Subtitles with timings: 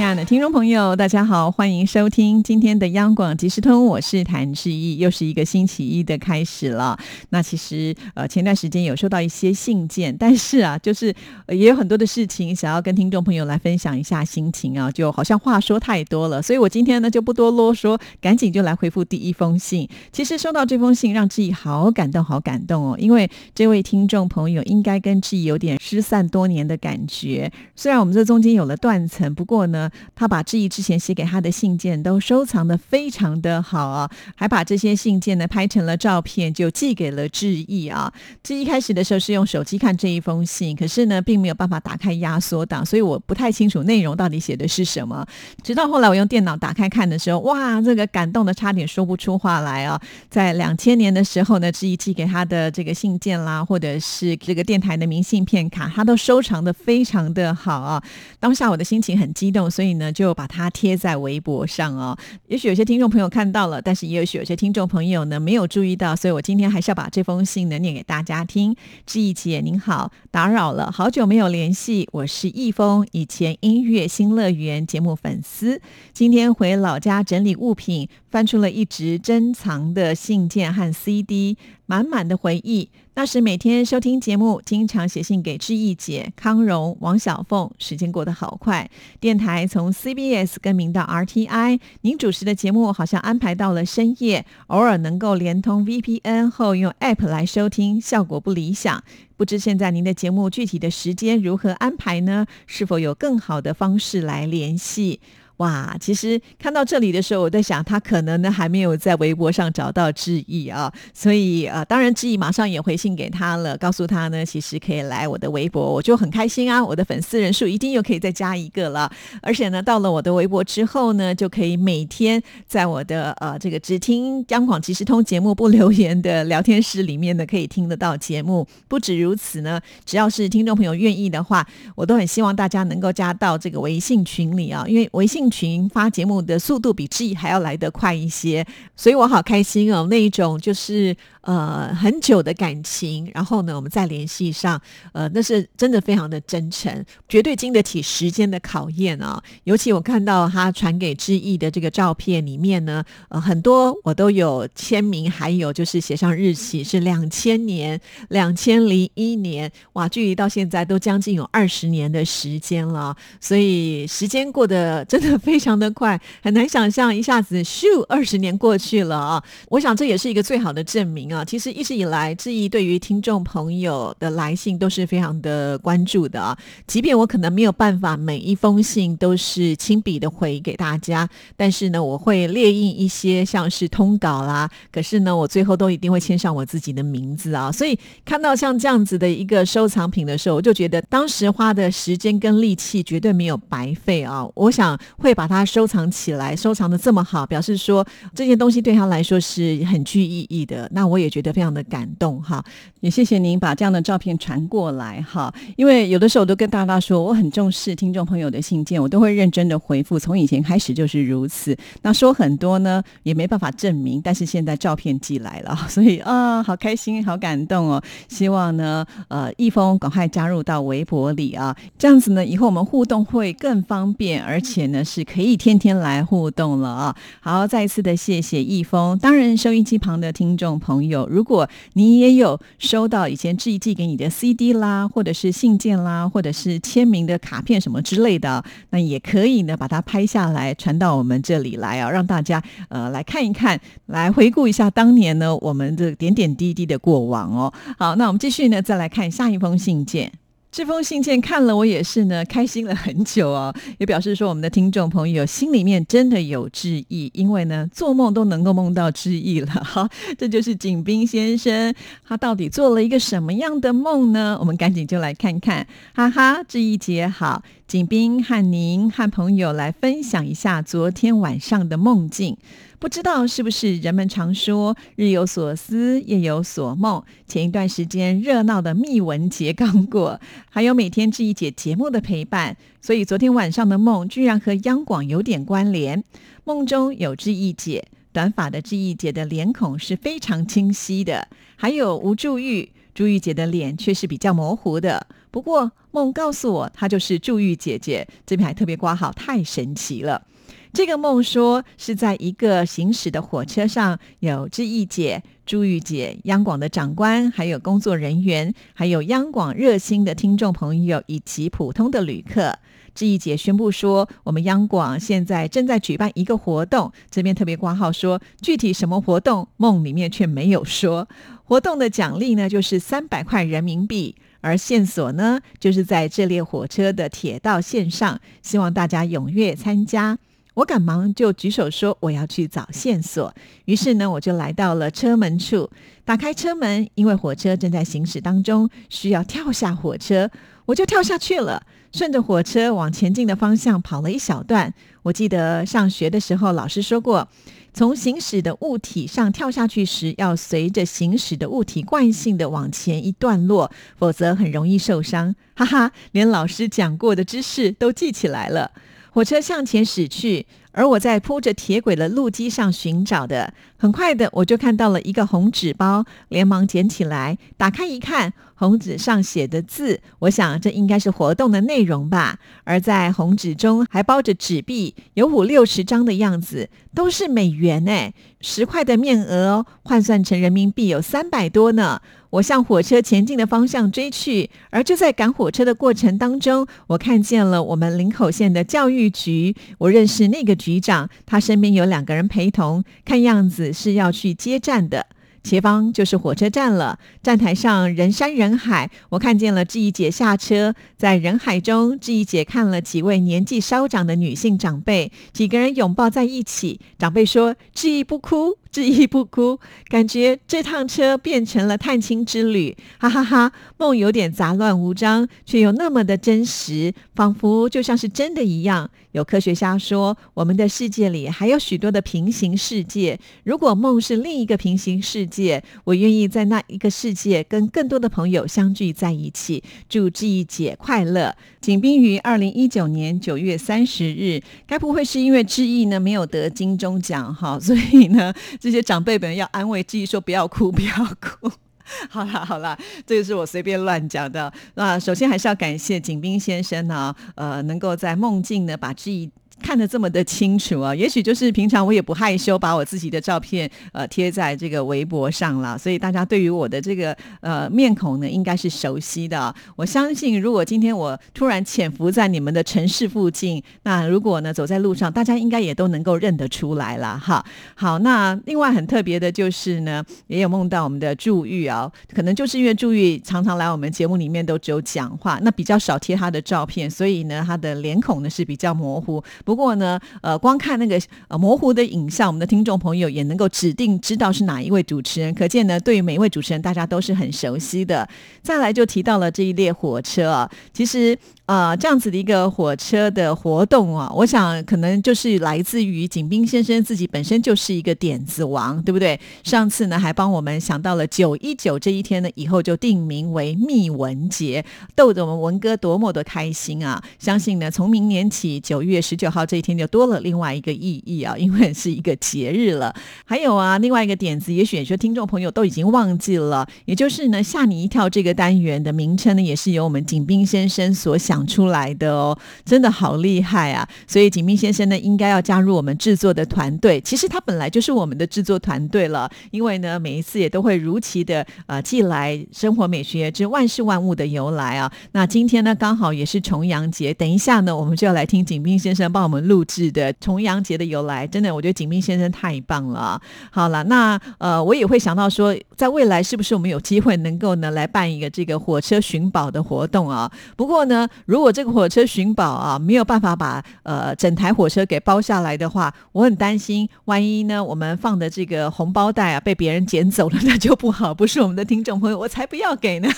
[0.00, 6.98] 亲爱的听众朋友，大家好，欢迎收听今天的央广即时通，我是谭志毅，又是一个星期一的开始了。
[7.28, 11.14] 那其实呃前段时间有收到一些信件，但是啊，就是
[11.48, 19.86] 也有很多的事情想要跟听众朋友来分享一下心情啊，就好像话说太多了，所以我今天呢就不多啰嗦，赶紧就来回复第一封信。
[20.10, 29.89] 其实收到这封信让志毅好感动，好感动哦，因为这位听众朋友应该跟志毅有点失散多年的感觉，虽然我们这中间有了断层，不过呢。
[30.14, 38.12] 他把志毅之前写给他的信件都收藏的非常的好啊，还把这些信件呢拍成了照片，就寄给了志毅啊。
[38.42, 45.26] 志毅开始的时候是用手机看这一封信，可是呢，并没有办法打开压缩档，所以我不太清楚内容到底写的是什么。
[45.62, 50.00] 直到后来我用电脑打开看的时候，哇，这个感动的差点说不出话来啊！
[50.28, 58.02] 在两千年的时候呢，志毅寄给他的这个信件啦，或者是这个电台的明信片卡，他都收藏的非常的好啊。
[58.38, 59.70] 当下我的心情很激动。
[59.80, 62.14] 所以呢，就把它贴在微博上哦。
[62.48, 68.76] 也许有些听众朋友看到了，但是也许有些听众朋友呢没有注意到，所以我今天还是要把这封信呢念给大家听。
[69.06, 75.80] 志毅姐您好，打扰了，好久没有联系，我是易峰，以前音乐新乐园节目粉丝，
[76.12, 81.56] 今天回老家整理物品，翻出了一直珍藏的信件和 CD。
[81.86, 82.88] 满满的回忆，
[83.20, 87.70] 那时每天收听节目，经常写信给志毅姐、康荣、王小凤。
[87.78, 88.90] 时间过得好快，
[89.20, 99.04] 电台从 CBS 更名到 RTI，您主持的节目好像安排到了深夜，偶尔能够连通 VPN 后用 App 来收听，效果不理想。
[99.36, 102.46] 不知现在您的节目具体的时间如何安排呢？
[102.66, 105.20] 是否有更好的方式来联系？
[105.60, 119.12] 哇，其实看到这里的时候，我在想，他可能呢还没有在微博上找到志毅啊，所以呃，当然志毅马上也回信给他了，告诉他呢，其实可以来我的微博，我就很开心啊，我的粉丝人数一定又可以再加一个了，
[119.42, 128.66] 而且呢，到了我的微博之后呢，就可以每天在我的呃这个只听央广即时通节目不留言的聊天室里面呢，可以听得到节目。
[128.88, 135.49] 不止如此呢，只要是听众朋友愿意的话，我都很希望大家能够加到这个微信群里啊，因为微信。
[135.50, 138.64] 群发节目的速度比 G 还要来得快一些，
[138.96, 140.06] 所以我好开心哦！
[140.08, 141.16] 那一种就是。
[141.42, 144.78] 呃，很久的感情，然后呢，我们再联系上，
[145.12, 149.42] 呃，那是真的非常的真诚，绝对经得起时间的考验啊。
[149.64, 157.98] 尤其我看到他传给志毅的这个照片里面呢，呃，很多我都有签名，还有就是写上日期，是两千年、
[158.28, 169.42] 两千零一年，哇，距离到现在都将近有二十年的时间了，所以时间过得真的非常的快，很难想象一下子咻，二十年过去了啊。
[169.70, 171.29] 我想这也是一个最好的证明。
[171.32, 176.58] 啊，其实一直以来，志毅对于听众朋友的来信都是非常的关注的啊。
[176.86, 184.68] 即便我可能没有办法每一封信都是亲笔的回给大家，但是呢，我会列印一些像是通稿啦。
[184.90, 187.70] 可是呢，我最后都一定会签上我自己的名字啊。
[187.70, 194.44] 所以看到像这样子的一个收藏品的时候，我就觉得当时花的时间跟力气绝对没有白费啊。
[194.56, 198.04] 我想会把它收藏起来，收藏的这么好，表示说
[198.34, 200.90] 这件东西对他来说是很具意义的。
[200.92, 201.19] 那我。
[201.20, 202.64] 也觉得非常的感动哈，
[203.00, 205.52] 也谢谢您把这样的照片传过来哈。
[205.76, 210.18] 因为有的时候我都跟大家说，我很重视听众朋友的信件，我都会认真的回复。
[210.18, 211.76] 从以前开始就是如此。
[212.02, 218.02] 那说很多呢，也没办法证明，但是现在照片寄来了， 所以啊，好开心，好感动哦。
[218.28, 227.16] 希望呢，呃，易峰赶快加入到微博里啊，这样子呢，以后我们互动会更方便，而且呢，是可以天天来互动了啊。
[227.40, 229.18] 好，再一次的谢谢易峰。
[229.18, 231.09] 当然，收音机旁的听众朋友。
[231.10, 247.70] 有，如果你也有收到以前寄寄给你的 CD 啦，或者是信件啦，或者是签名的卡片什么之类的，那也可以呢，把它拍下来传到我们这里来啊，让大家呃来看一看，来回顾一下当年呢我们的点点滴滴的过往哦。
[247.98, 250.32] 好，那我们继续呢，再来看下一封信件。
[250.72, 253.74] 这封信件看了，我也是呢， 开心了很久哦。
[253.98, 259.66] 也表示说，我们的听众朋友心里面真的有志意，因为呢，做梦都能够梦到志意了。
[259.82, 260.08] 哈，
[260.38, 261.92] 这就是景斌先生，
[262.26, 264.56] 他到底做了一个什么样的梦呢？
[264.60, 265.86] 我们赶紧就来看看。
[266.14, 267.62] 哈哈，志毅姐好。
[267.88, 272.56] 景斌和您和朋友来分享一下昨天晚上的梦境。
[273.00, 277.24] 不知道是不是人们常说“日有所思，夜有所梦”。
[277.48, 280.38] 前一段时间热闹的密文节刚过，
[280.68, 286.22] 还有每天志毅姐节目的陪伴，所以昨天晚上的梦居然和央广有点关联。
[286.64, 295.26] 梦中有志毅姐，短发的志毅姐的脸孔是非常清晰的，还有吴祝玉，祝玉姐的脸却是比较模糊的。
[295.50, 300.42] 不过梦告诉我，她就是祝玉姐姐，这边还特别挂号，太神奇了。
[300.92, 312.76] 这个梦说是在一个行驶的火车上，有志毅姐、朱玉姐、央广的长官，还有工作人员，还有央广热心的听众朋友以及普通的旅客。
[313.14, 321.28] 志毅姐宣布说，我们央广现在正在举办一个活动，这边特别挂号说具体什么活动，梦里面却没有说。
[321.64, 330.38] 活动的奖励呢，就是三百块人民币，而线索呢，就是在这列火车的铁道线上，希望大家踊跃参加。
[330.80, 333.54] 我赶忙就举手说我要去找线索，
[333.84, 335.90] 于是呢，我就来到了车门处，
[336.24, 340.50] 打开车门，因为火车正在行驶当中，需要跳下火车，
[340.86, 341.82] 我就跳下去了，
[342.12, 344.94] 顺着火车往前进的方向跑了一小段。
[345.22, 347.46] 我记得上学的时候老师说过，
[347.92, 355.54] 从行驶的物体上跳下去时，要随着行驶的物体惯性的往前一段落，否则很容易受伤。
[355.76, 358.92] 哈哈，连老师讲过的知识都记起来了。
[359.32, 363.72] 火车向前驶去，而我在铺着铁轨的路基上寻找的。
[363.96, 372.58] 很快的，我就看到了一个红纸包，连忙捡起来，打开一看，红纸上写的字，我想这应该是活动的内容吧。
[372.84, 378.32] 而在红纸中还包着纸币，有五六十张的样子，都是美元哎，
[378.62, 382.22] 十块的面额换算成人民币有三百多呢。
[382.48, 389.76] 我向火车前进的方向追去，而就在赶火车的过程当中，我看见了我们林口县的教育局。
[389.98, 395.26] 我认识那个局长，他身边有两个人陪同，看样子是要去接站的。
[395.62, 399.10] 前方就是火车站了，站台上人山人海。
[399.28, 407.00] 我看见了志毅姐下车，在人海中，志毅姐看了几位年纪稍长的女性长辈，几个人拥抱在一起。
[407.18, 409.78] 长辈说：“志毅不哭。”志毅不哭，
[410.08, 413.72] 感觉这趟车变成了探亲之旅，哈哈哈！
[413.98, 419.08] 梦有点杂乱无章，却又那么的真实，仿佛就像是真的一样。
[419.32, 423.38] 有科学家说，我们的世界里还有许多的平行世界。
[423.62, 429.84] 如果梦是另一个平行世界，我愿意在那一个世界跟更多的朋友相聚在一起。
[430.08, 431.54] 祝志毅姐快乐！
[431.80, 438.52] 景斌于二零一九年九月三十日，该不会是因为志毅呢没有得金钟奖哈，所以呢？
[438.80, 441.70] 这些长辈们要安慰自己说：“不要哭，不要哭。
[442.28, 444.72] ”好啦好啦，这个是我随便乱讲的。
[444.94, 449.48] 那首先还是要感谢景斌先生呢，呃，能够在梦境呢把志毅。
[449.80, 459.74] 看得这么的清楚啊，也许就是平常我也不害羞，把我自己的照片呃贴在这个微博上了，所以大家对于我的这个呃面孔呢，应该是熟悉的。
[459.96, 467.64] 我相信，如果今天我突然潜伏在你们的城市附近，那如果呢走在路上，大家应该也都能够认得出来了哈。
[467.94, 479.42] 好，那另外很特别的就是呢，也有梦到我们的祝玉啊，可能就是因为祝玉常常来我们节目里面都只有讲话，那比较少贴他的照片，所以呢，他的脸孔呢是比较模糊。
[479.70, 485.54] 不过呢，呃，光看那个呃模糊的影像，我们的听众朋友也能够指定知道是哪一位主持人。
[485.54, 488.28] 可见呢，对于每一位主持人，大家都是很熟悉的。
[488.64, 491.38] 再来就提到了这一列火车啊，其实。
[491.70, 499.38] 呃，这样子的一个火车的活动啊，我想可能就是来自于景斌先生自己本身就是一个点子王，对不对？
[499.62, 504.84] 上次呢还帮我们想到了九一九这一天呢，以后就定名为密文节，
[505.14, 507.22] 逗得我们文哥多么的开心啊！
[507.38, 513.14] 相信呢，从明年起九月十九号这一天就多了另外一个意义啊，因为是一个节日了。
[513.44, 521.59] 还有啊，另外一个点子，也许有些听众朋友都已经忘记了，也就是呢吓你一跳这个单元的名称呢，也是由我们景斌先生所想。
[521.66, 524.08] 出来的哦，真的好厉害啊！
[524.26, 527.20] 所以景斌先生呢，应该要加入我们制作的团队。
[527.20, 535.10] 其实他本来就是我们的制作团队了，因为呢，每一次也都会如期的呃寄来《生活美学之万事万物的由来》啊。
[535.32, 541.46] 那今天呢，刚好也是重阳节，等一下呢，我们就要来听景斌先生帮我们录制的重阳节的由来。
[541.46, 543.40] 真的，我觉得景斌先生太棒了。
[543.70, 550.50] 好了，那呃，我也会想到说，在未来是不是我们有机会能够呢来办一个这个火车寻宝的活动啊？
[550.76, 551.28] 不过呢。
[551.50, 563.28] 如果这个火车寻宝啊没有办法把呃整台火车给包下来的话，我很担心，万一呢我们放的这个红包袋啊被别人捡走了，那就不好，不是我们的听众朋友，我才不要给呢。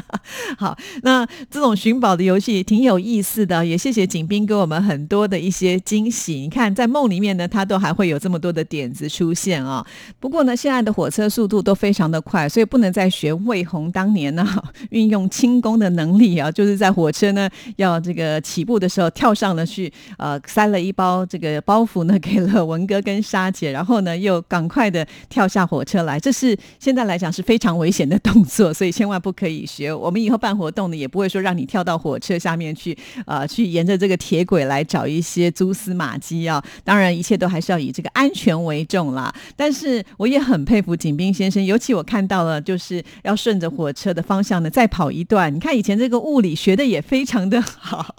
[0.56, 6.36] 好，那这种寻宝的游戏挺有意思的，也谢谢景斌给我们很多的一些惊喜。
[6.36, 9.86] 你看，在梦里面呢，他都还会有这么多的点子出现啊。
[10.18, 14.46] 不过呢，现在的火车速度都非常的快，所以不能再学魏红当年呢
[14.88, 29.92] 运用轻功的能力啊，就是在火车呢要这个起步的时候跳上了去，呃，塞了一包这个包袱呢给了文哥跟沙姐，然后呢又赶快的跳下火车来，这是现在来讲是非常危险的动作，所以千万不可以学。
[29.92, 36.62] 我们以后办活动呢，也不会说让你跳到火车下面去，呃，去沿着这个铁轨来找一些蛛丝马迹啊。
[36.82, 39.34] 当然，一切都还是要以这个安全为重啦。
[39.54, 45.54] 但是我也很佩服景斌先生，尤其我看到了，就是要顺着火车的方向呢再跑一段。
[45.54, 48.14] 你看以前这个物理学的也非常的好，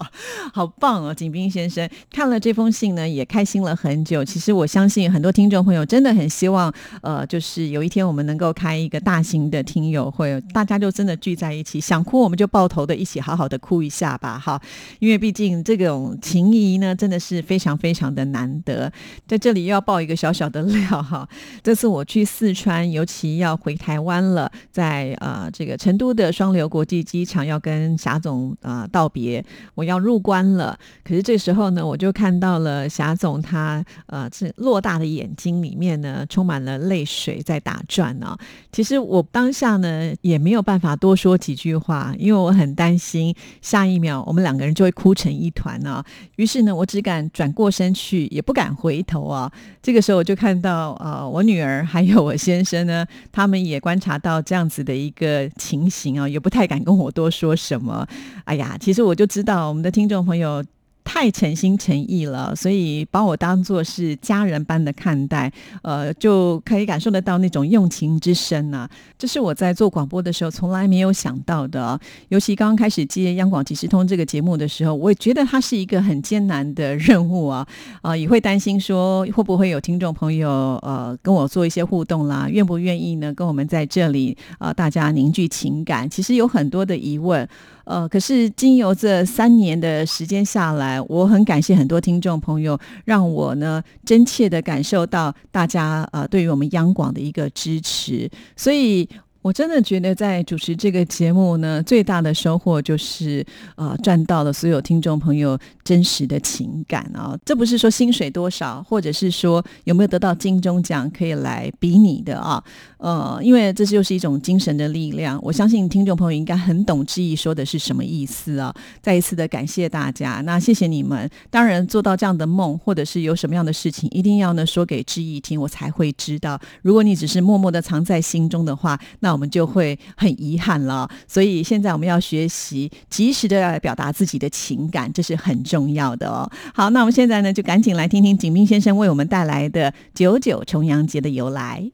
[0.52, 4.24] 好棒哦，景斌先生看了这封信呢，也开心了很久。
[4.24, 6.72] 其实我相信很多听众朋友真的很希望，
[7.02, 14.60] 呃，就是有一天我们能够开一个大型的听友会，大家就真的聚在一起，想哭我们就抱头的一起好好的哭一下吧，哈，
[15.00, 18.92] 因为毕竟这种情谊呢，真的是非常非常的难得。
[19.26, 21.28] 在这里又要爆一个小小的料哈，
[21.62, 30.78] 这次我去四川，尤其要回台湾了，在呃这个成都的双流国际机场要跟霞总啊道别，我要入关了。
[31.04, 38.36] 可是这时候呢，我就看到了霞总他呃这偌大的眼睛里面呢，充满了泪水在打转呢。
[38.72, 46.02] 其实我当下呢也没有办法多说几句话，因为我很担心下一秒我们两个人就会哭成一团呢。
[46.36, 49.50] 于是呢，我只敢转过身去，也不敢回头啊。
[49.82, 58.06] 这个时候我就看到啊，我女儿还有我先生呢，他们也观察到这样子的一个情形啊，也不太敢跟我多说什么。
[58.44, 60.64] 哎呀，其实我就知道我们的听众朋友。
[61.02, 65.52] 太诚心诚意了，所以把我当做是家人般的看待，
[65.82, 68.88] 呃，就可以感受得到那种用情之深呐。
[69.18, 71.98] 这是我在做广播的时候从来没有想到的。
[72.28, 77.66] 尤其刚刚开始接央广即时通这个节目的时候，我也觉得它是一个很艰难的任务啊，
[78.02, 83.34] 啊，也会担心说会不会有听众朋友呃跟我做一些互动啦，愿不愿意呢？
[83.34, 87.48] 跟我们在这里啊，大家凝聚情感，其实有很多的疑问。
[87.90, 99.08] 呃，可是经由这三年的时间下来，我很感谢很多听众朋友，让我呢真切的感受到大家呃对于我们央广的一个支持，所以。
[99.42, 103.42] 我真的觉得在主持这个节目呢，最大的收获就是
[103.74, 107.34] 啊，赚到了所有听众朋友真实的情感啊！
[107.42, 112.62] 这不是说薪水多少，或者是说有没有得到金钟奖可以来比拟的啊。
[113.00, 115.38] 呃，因为这就是一种精神的力量。
[115.42, 118.74] 我相信听众朋友应该很懂志毅说的是什么意思啊！
[119.00, 121.28] 再一次的感谢大家，那谢谢你们。
[121.48, 126.60] 当然做到这样的梦，或者是有什么样的事情，一定要呢说给志毅听，我才会知道。
[126.82, 136.50] 如果你只是默默的藏在心中的话，那我们就会很遗憾了，所以现在我们要学习及时的来表达自己的情感，这是很重要的哦。
[136.74, 141.90] 好，那我们现在呢，就赶紧来听听景斌先生为我们带来的九九重阳节的由来。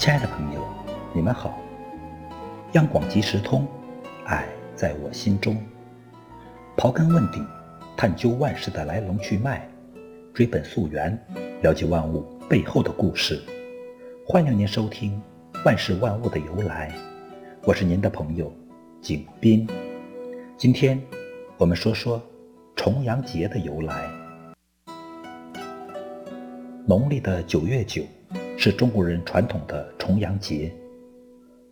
[0.00, 0.66] 亲爱的朋友。
[1.12, 1.60] 你们好，
[2.72, 3.68] 央广即时通，
[4.24, 5.62] 爱在我心中。
[6.74, 7.44] 刨根问底，
[7.98, 9.68] 探究万事的来龙去脉，
[10.32, 11.22] 追本溯源，
[11.60, 13.42] 了解万物背后的故事。
[14.26, 15.20] 欢迎您收听
[15.66, 16.90] 《万事万物的由来》，
[17.66, 18.50] 我是您的朋友
[19.02, 19.68] 景斌。
[20.56, 20.98] 今天
[21.58, 22.18] 我们说说
[22.74, 24.10] 重阳节的由来。
[26.86, 28.02] 农历的九月九
[28.62, 30.70] 是中国人传统的重阳节。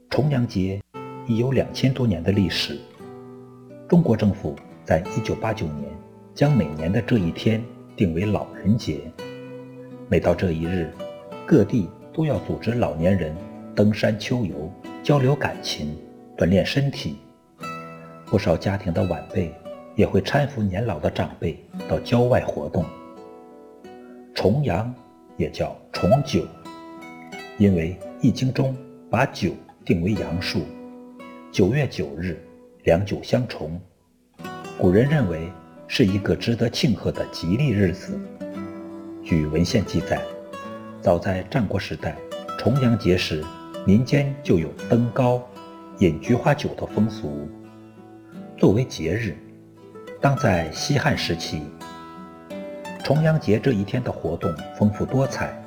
[0.08, 0.80] 重阳节
[1.26, 2.78] 已有两千多年的历史。
[3.86, 5.84] 中国政府在一九八九年
[6.34, 7.62] 将每年的这一天
[7.94, 9.02] 定为老人节。
[10.08, 10.90] 每到这一日，
[11.46, 13.36] 各地都要组织老年人
[13.76, 15.94] 登山秋游，交流感情，
[16.38, 17.18] 锻炼身体。
[18.24, 19.54] 不少家庭的晚辈
[19.94, 22.82] 也会搀扶年老的长辈到郊外活动。
[24.34, 24.90] 重阳
[25.36, 26.46] 也叫重九，
[27.58, 28.74] 因为《易经》中
[29.10, 29.52] 把九。
[29.84, 30.66] 定为阳数，
[31.50, 32.38] 九月九日，
[32.84, 33.80] 两九相重，
[34.76, 35.50] 古人认为
[35.86, 38.20] 是一个值得庆贺的吉利日子。
[39.24, 40.20] 据文献记载，
[41.00, 42.14] 早在战国时代，
[42.58, 43.42] 重阳节时，
[43.86, 45.42] 民间就有登高、
[46.00, 47.48] 饮菊花酒的风俗。
[48.58, 49.34] 作为节日，
[50.20, 51.62] 当在西汉时期，
[53.02, 55.58] 重阳节这一天的活动丰富多彩，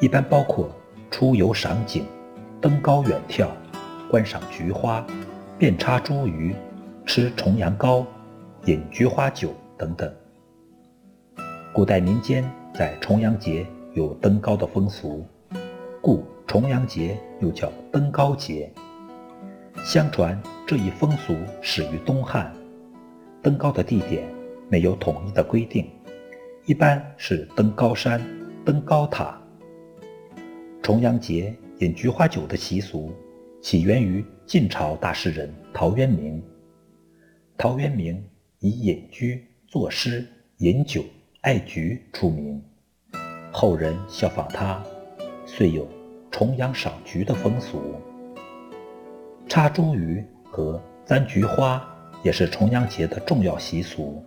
[0.00, 0.74] 一般包括
[1.14, 2.04] 出游赏景。
[2.60, 3.46] 登高远眺，
[4.10, 5.06] 观赏菊花，
[5.56, 6.52] 遍插茱萸、
[7.06, 8.04] 吃重阳糕、
[8.64, 10.12] 饮菊花酒等等。
[11.72, 12.44] 古代民间
[12.74, 15.24] 在重阳节有登高的风俗，
[16.00, 18.68] 故重阳节又叫登高节。
[19.84, 22.52] 相传这一风俗始于东汉，
[23.40, 24.24] 登高的地点
[24.68, 25.88] 没有统一的规定，
[26.64, 28.20] 一般是登高山、
[28.64, 29.38] 登高塔。
[30.84, 33.10] 重阳节饮菊花酒的习俗
[33.62, 36.42] 起源于晋朝大诗人陶渊明。
[37.56, 38.22] 陶渊明
[38.58, 40.26] 以隐居、作诗、
[40.58, 41.02] 饮酒。
[41.40, 42.62] 爱菊出名，
[43.52, 44.82] 后人效仿他，
[45.44, 45.86] 遂有
[46.30, 47.94] 重阳赏菊的风俗。
[49.46, 51.86] 插茱萸和簪菊花
[52.22, 54.24] 也是重阳节的重要习俗，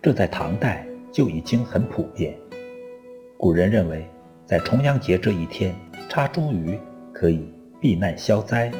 [0.00, 2.34] 这在唐代就已经很普遍。
[3.36, 4.06] 古人认为，
[4.46, 5.74] 在重阳节这一天
[6.08, 6.78] 插茱萸
[7.12, 8.70] 可以避难消灾，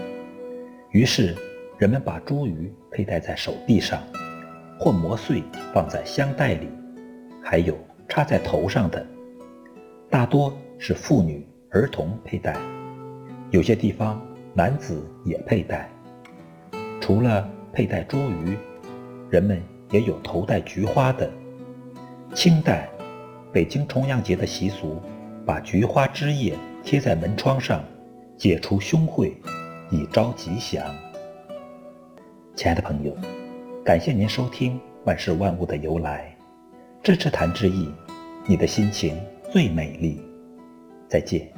[0.92, 1.35] 于是
[1.76, 4.00] 人们把茱萸佩戴在手臂上，
[4.78, 5.42] 或磨碎
[5.75, 6.68] 放在香袋里。
[7.42, 7.76] 还有
[8.08, 9.04] 插在头上的，
[10.08, 12.56] 大多是妇女、儿童佩戴，
[13.50, 15.90] 有些地方男子也佩戴。
[17.00, 18.56] 除了佩戴茱萸，
[19.30, 21.28] 人们也有头戴菊花的。
[22.35, 22.88] 清代
[23.52, 25.00] 北京重阳节的习俗，
[25.47, 27.81] 把菊花枝叶贴在门窗上，
[28.37, 29.33] 解除凶讳，
[29.93, 30.85] 以招吉祥。
[32.57, 33.17] 亲爱的朋友，
[33.85, 34.75] 感谢您收听
[35.05, 36.37] 《万事万物的由来》。
[37.07, 37.88] 支持谭志毅，
[38.45, 39.17] 你的心情
[39.53, 40.21] 最美丽。
[41.09, 41.49] 再见。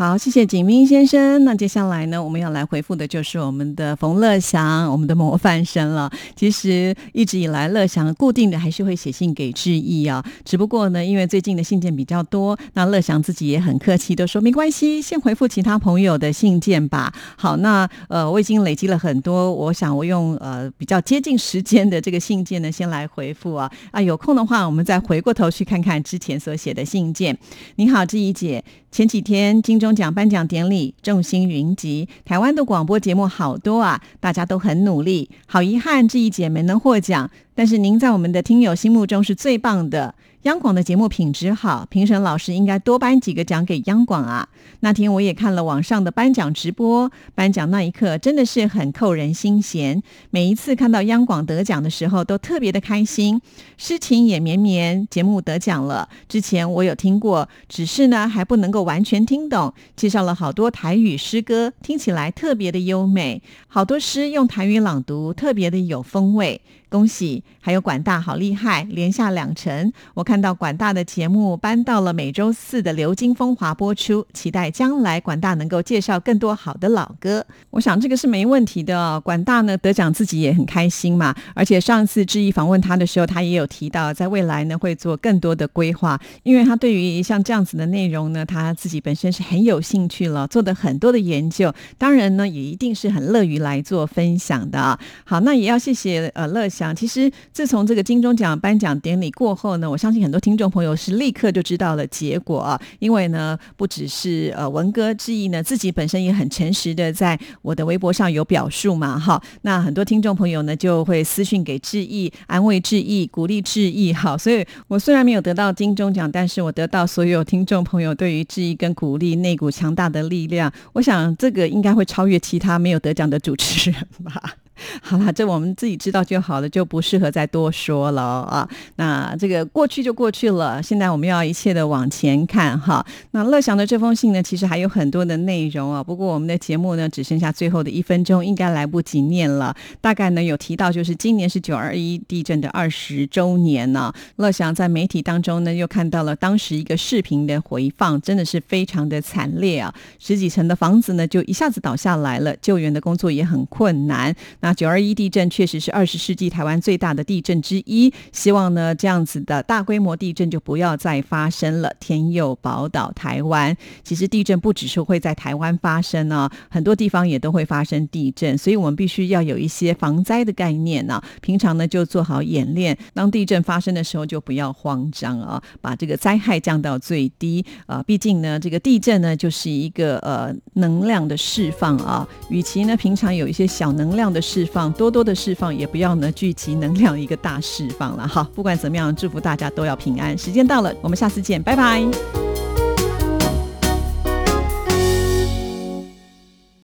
[0.00, 1.44] 好，谢谢景明先生。
[1.44, 6.10] 那接下来呢，我们要来回复的就是我们的冯乐祥，我们的模范生了。
[6.34, 10.24] 其实一直以来，乐祥固定的还是会写信给志毅啊。
[10.42, 17.12] 只不过呢，因为最近的信件比较多，那乐祥自己也很客气，都说没关系，先回复其他朋友的信件吧。
[17.36, 27.36] 好，那呃，我已经累积了很多，我想我用呃比较接近时间的这个信件呢，先来回复啊啊，有空的话，我们再回过头去看看之前所写的信件。
[27.76, 28.64] 你好，志毅姐。
[28.92, 35.30] 前几天金钟奖颁奖典礼众星云集，台湾的广播节目好多啊，大家都很努力。
[35.46, 40.14] 好遗憾，这一届没能获奖，但是您在我们的听友心目中是最棒的。
[40.44, 44.48] 央广的节目品质好，评审老师应该多颁几个奖给央广啊。
[44.80, 50.02] 那天我也看了网上的颁奖直播，颁奖那一刻真的是很扣人心弦。
[50.30, 53.38] 每一次看到央广得奖的时候，都特别的开心，
[53.76, 55.06] 诗情也绵绵。
[55.10, 59.74] 节目得奖了，之前我有听过，只是呢还不能够完全听懂。
[59.94, 66.62] 介绍了好多台语诗歌，听起来特别的优美，好多诗用台语朗读，特别的有风味。
[66.90, 69.92] 恭喜，还有管大好厉害，连下两城。
[70.12, 77.46] 我看到管大的节目搬到了每周四的流金风华播出，期待将来管大能够介绍更多好的老歌。
[77.70, 79.20] 我想这个是没问题的。
[79.20, 94.98] 管大呢得奖自己也很开心嘛，而且上次志毅访问他的时候，他也有提到，在未来呢会做更多的规划，因为他对于像这样子的内容呢，他自己本身是很有兴趣了，做的很多的研究，当然呢也一定是很乐于来做分享的。
[95.24, 96.68] 好，那也要谢谢呃乐。
[96.80, 102.80] 讲，其实自从这个金钟奖颁奖典礼过后呢，我相信很多听众朋友是立刻就知道了结果啊。
[103.00, 109.40] 因为呢，不只是呃文哥志毅呢，自己本身也很诚实的在我的微博上有表述嘛，哈。
[109.62, 114.38] 那很多听众朋友呢就会私讯给志毅，安慰志毅，鼓励志毅，好。
[114.38, 124.54] 所以我虽然没有得到金钟奖，但是我得到所有听众朋友对于志毅跟鼓励那股强大的力量，我想这个应该会超越其他没有得奖的主持人吧。
[125.02, 128.68] 好了，这我们自己知道就好了，就不适合再多说了啊。
[128.96, 133.04] 那这个过去就过去了，现在我们要一切的往前看哈。
[133.32, 136.02] 那乐祥的这封信呢，其实还有很多的内容啊。
[136.02, 139.74] 不过我们的节目呢，只剩下最后的一分钟，应该来不及念了。
[140.00, 144.12] 大概呢有提到，就是今年是九二一地震的二十周年呢。
[144.36, 149.92] 乐祥在媒体当中呢，又看到了当时一个视频的回放，真的是非常的惨烈啊。
[150.18, 154.34] 十几层的房子呢，就一下子倒下来了，救援的工作也很困难。
[154.60, 161.92] 那九二一地震确实是二十世纪台湾最大的地震之一，希望呢这样子的大规模地震就不要再发生了。
[161.98, 171.20] 天佑宝岛台湾，其实地震不只是会在台湾发生呢，很多地方也都会发生地震，所以我们必须要有一些防灾的概念呢。
[171.40, 178.02] 平常呢就做好演练，当地震发生的时候就不要慌张啊，把这个灾害降到最低啊。
[178.02, 184.59] 毕竟呢，这个地震呢就是一个呃能量的释放啊，与其呢平常有一些小能量的释。
[184.60, 188.28] 释放，多多的释放，也不要呢聚集能量一个大释放了。
[188.28, 190.36] 哈，不管怎么样，祝福大家都要平安。
[190.36, 192.04] 时间到了，我们下次见，拜拜。